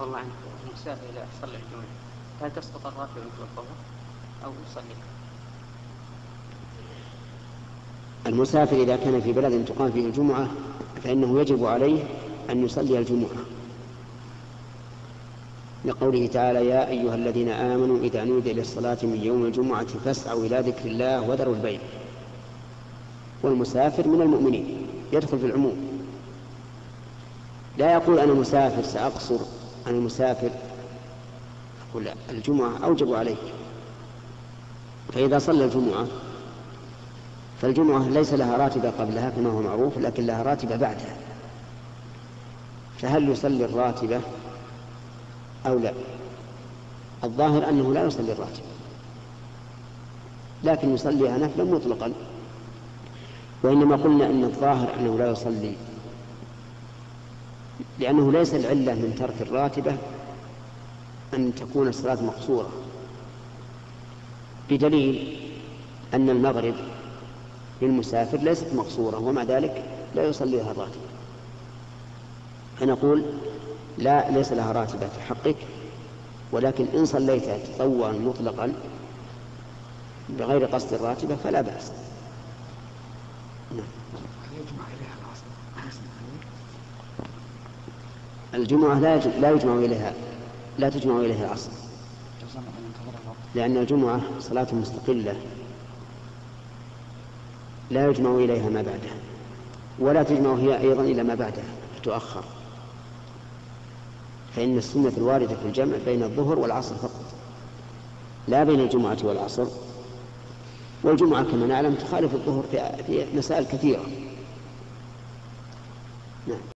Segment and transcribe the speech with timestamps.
[0.00, 0.20] والله
[0.86, 1.86] إذا صلى الجمعة
[2.42, 3.08] هل تسقط الظهر
[4.44, 4.94] أو يصلي؟
[8.26, 10.48] المسافر إذا كان في بلد تقام فيه الجمعة
[11.04, 12.04] فإنه يجب عليه
[12.50, 13.30] أن يصلي الجمعة.
[15.84, 20.88] لقوله تعالى يا أيها الذين آمنوا إذا نودي للصلاة من يوم الجمعة فاسعوا إلى ذكر
[20.88, 21.80] الله وذروا البيع.
[23.42, 25.76] والمسافر من المؤمنين يدخل في العموم.
[27.78, 29.38] لا يقول أنا مسافر سأقصر.
[29.86, 30.50] عن المسافر
[31.90, 33.36] أقول الجمعة أوجب عليه
[35.12, 36.06] فإذا صلى الجمعة
[37.62, 41.16] فالجمعة ليس لها راتبة قبلها كما هو معروف لكن لها راتبة بعدها.
[42.98, 44.20] فهل يصلي الراتبة
[45.66, 45.92] أو لا؟
[47.24, 48.66] الظاهر أنه لا يصلي الراتبة
[50.64, 52.12] لكن يصليها نفلا مطلقا.
[53.62, 55.76] وإنما قلنا أن الظاهر أنه لا يصلي
[57.98, 59.96] لأنه ليس العلة من ترك الراتبة
[61.34, 62.70] أن تكون الصلاة مقصورة.
[64.70, 65.38] بدليل
[66.14, 66.74] أن المغرب
[67.82, 71.06] للمسافر ليست مقصورة ومع ذلك لا يصليها الراتبة
[72.80, 73.24] فنقول
[73.98, 75.56] لا ليس لها راتبة في حقك
[76.52, 78.72] ولكن إن صليتها تطوعا مطلقا
[80.28, 81.92] بغير قصد الراتبة فلا بأس.
[83.70, 83.86] نعم.
[88.54, 90.14] الجمعة لا لا يجمع إليها
[90.78, 91.70] لا تجمع إليها العصر.
[93.54, 95.36] لأن الجمعة صلاة مستقلة.
[97.90, 99.16] لا يجمع إليها ما بعدها.
[99.98, 101.64] ولا تجمع هي أيضا إلى ما بعدها
[102.02, 102.44] تؤخر.
[104.56, 107.24] فإن السنة الواردة في الجمع بين الظهر والعصر فقط.
[108.48, 109.66] لا بين الجمعة والعصر.
[111.02, 112.64] والجمعة كما نعلم تخالف الظهر
[113.06, 114.06] في مسائل كثيرة.
[116.46, 116.75] نعم.